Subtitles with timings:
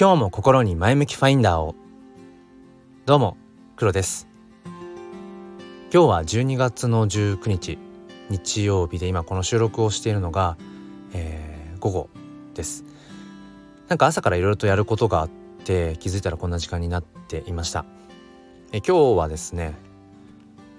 [0.00, 1.74] 今日も心に前向きファインダーを。
[3.04, 3.36] どうも
[3.76, 4.28] 黒です。
[5.92, 7.76] 今日は12月の19日
[8.30, 10.56] 日曜日で今この収録をしているのが、
[11.12, 12.08] えー、午後
[12.54, 12.86] です。
[13.88, 17.84] なんか朝からいろいろとやることがあって気づいたらこんな時間になっていました。
[18.72, 19.74] え今日はですね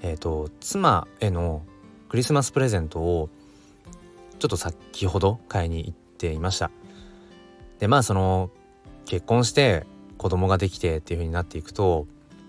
[0.01, 1.61] えっ、ー、と妻への
[2.10, 3.29] クリスマスプレゼントを
[4.39, 6.71] ちょっと先ほど買いに行っていました。
[7.78, 8.50] でまあその
[9.11, 9.86] 結婚して
[10.18, 12.07] 子供ができてっていう風になっていくと、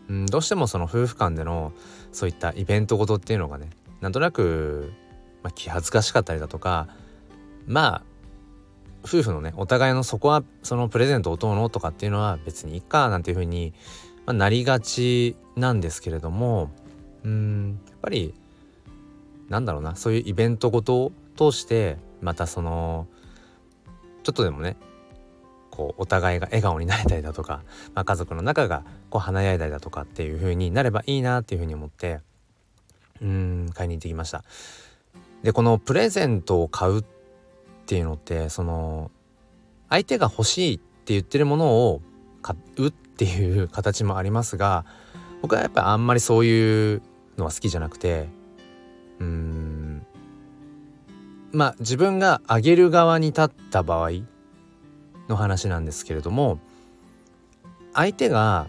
[0.09, 1.73] うん、どうしてもその夫婦間での
[2.12, 3.69] そういったイベントごとっていうのがね
[4.01, 4.93] なんとなく、
[5.43, 6.87] まあ、気恥ずかしかったりだとか
[7.66, 8.02] まあ
[9.05, 13.74] 夫婦のねお互いのそこはそのプレゼントをどうのとかっていうのは別にいいかなんていう風に、
[14.24, 16.71] まあ、なりがちなんですけれども
[17.24, 18.35] うんやっぱり
[19.49, 23.09] なんだろうなそういうイベントごとを通してまたその
[24.23, 24.77] ちょっとでもね
[25.73, 27.62] こうお互いが笑顔になれたりだとか、
[27.95, 32.20] まあ、家族の中がこう華やいだりだとかっていう風になればいいなっていう風に思って
[33.23, 34.45] うん買いに行ってきました。
[35.43, 37.04] でこのプレゼントを買うっ
[37.87, 39.10] ていうのってその
[39.88, 42.02] 相手が欲しいって言ってるものを
[42.43, 44.84] 買うっていう形もありますが
[45.40, 47.02] 僕はやっぱあんまりそういう
[47.38, 48.28] のは好きじゃなくて
[49.20, 50.06] うん
[51.50, 54.10] まあ自分があげる側に立った場合
[55.28, 56.59] の話なんですけれども
[57.95, 58.68] 相手が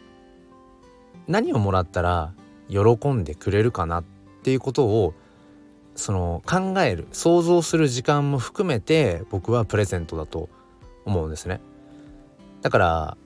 [1.27, 2.33] 何をもらったら
[2.69, 4.03] 喜んでくれるかなっ
[4.43, 5.13] ていうことを
[5.95, 10.49] その考える想像する時間も含めて僕はプレゼントだと
[11.05, 11.61] 思うんですね。
[12.61, 13.17] だから、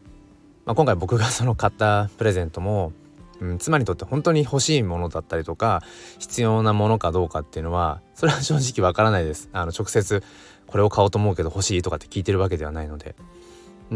[0.66, 2.92] まあ、今回僕が その買ったプレゼントも、
[3.40, 5.82] うん、妻にとって本当に欲しいものだったりとか
[6.20, 9.50] 必要なものかどうかっていうのはそれは正直わからないです。
[9.54, 10.24] あの直接
[10.68, 13.16] これを買おうと思うけど欲しいとかって聞いてるわけではないので。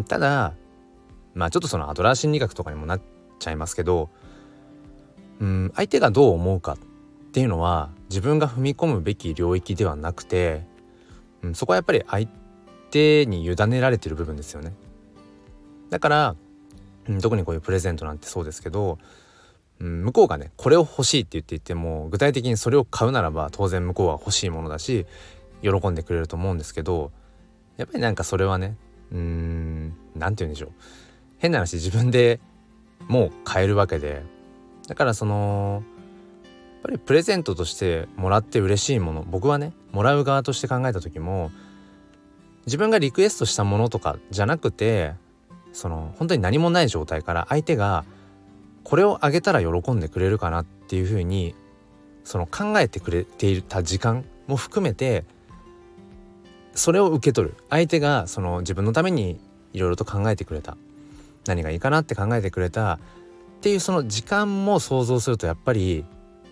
[0.08, 0.54] ただ
[1.34, 3.02] まあちょっとそのアドラー心理学とかにもなっ
[3.40, 4.10] ちゃいますけど
[5.40, 6.78] うん相手がどう思うかっ
[7.32, 10.64] ていうのは自分が踏み込むべき領域ではなくて、
[11.42, 12.28] うん、そこはやっぱり相
[12.92, 14.74] 手に委ねられてる部分ですよね。
[15.90, 16.36] だから、
[17.08, 19.00] うん、特にこういうプレゼントなんてそうですけど、
[19.80, 25.06] うん、向こうがねこれを欲しいって言っていても具体的にそれを買うならば当然向こうは欲しいものだし
[25.62, 27.12] 喜んでくれると思うんですけど
[27.78, 28.76] やっぱりなんかそれはね
[29.12, 30.72] うーん何て言うんでしょう。
[31.40, 32.40] 変な話自分で
[33.08, 34.24] もう買えるわけで
[34.88, 35.84] だからその
[36.44, 36.48] や
[36.80, 41.52] っぱりプレゼントとしてもらって嬉しいもの僕はねもらう側として考えた時も
[42.66, 45.14] 自分がリクエストしたものとかじゃなくて
[45.74, 48.06] その本当に何もない状態から相手が
[48.84, 51.56] これをあげたら喜んでくれるかなっていうふうに
[52.24, 55.26] その考えてくれていた時間も含めて
[56.74, 57.56] それを受け取る。
[57.70, 59.40] 相手がその自分のために
[59.74, 60.78] いろいろと考えてくれた。
[61.46, 62.96] 何がいいかなって考えてくれた。
[62.96, 63.00] っ
[63.62, 66.06] ていうその時間も想像するとやっぱり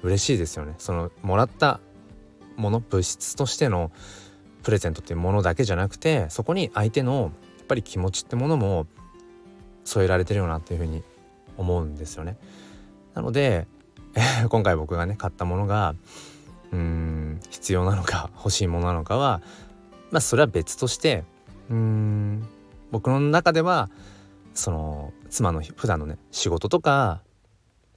[0.04, 0.76] 嬉しいですよね。
[0.78, 1.80] そのもらった
[2.56, 3.92] もの物質としての
[4.64, 8.88] プレゼントっていうものだけじゃなくてそこに相手のやっぱり気持ちってものも
[9.86, 11.04] 添えられてるよなっていうふうに
[11.58, 12.38] 思うんですよね。
[13.14, 13.68] なので
[14.50, 15.96] 今回僕がね買ったものが
[16.72, 19.42] うん必要なのか欲しいものなのかは
[20.12, 21.24] まあそれは別として
[21.70, 22.48] うん
[22.92, 23.90] 僕の中では
[24.54, 27.22] その妻の普段のね仕事とか、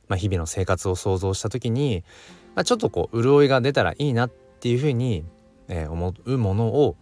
[0.09, 2.05] まあ、日々の生活を想像した時に、
[2.55, 5.25] まあ、ちょっとこう潤いが出たらいいなっていうふうに、
[5.69, 6.97] えー、思うものを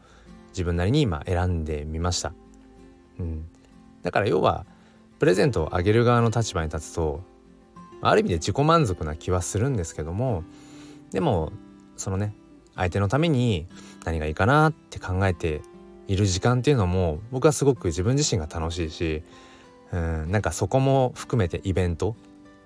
[0.51, 2.33] 自分なりに今選んでみました。
[3.19, 3.49] うん、
[4.03, 4.65] だから要は
[5.19, 7.23] プレゼントをあげる側の立場に立つと
[8.01, 10.43] ある意味で自己満足な気はするんですけども
[11.13, 11.53] でも
[11.97, 12.35] そのね
[12.81, 13.67] 相手のために
[14.07, 15.61] 何がいいかなって考えて
[16.09, 19.23] いる時間っていうのも僕はすごく自分自身が楽しいし
[19.93, 22.17] うんなんかそこも含めてイベント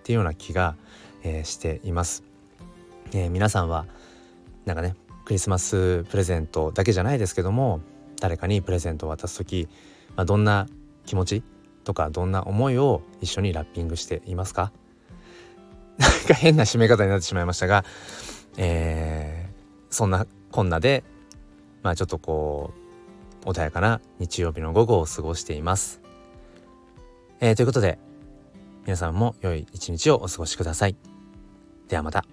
[0.01, 0.77] っていうような気が、
[1.25, 2.23] えー、しています、
[3.13, 3.87] えー、皆さんは
[4.67, 7.81] なんかねクリスマスプレゼントだけじゃないですけども
[8.21, 9.69] 誰かにプレゼントを渡す時、
[10.15, 10.69] まあ、どんな
[11.07, 11.43] 気持ち
[11.83, 14.71] とかどんな思いを一緒にラッピングしていますか？
[15.99, 17.85] なんか変な締め方になってしまいましたが、
[18.57, 19.44] えー
[19.95, 21.05] そんなこんなで
[21.83, 22.73] まあちょっとこ
[23.45, 26.01] う穏やかな日曜日の午後を過ごしています。
[27.41, 27.99] えー、ということで
[28.85, 30.97] 皆さんも良い一日をお過ごしください。
[31.89, 32.25] ではまた。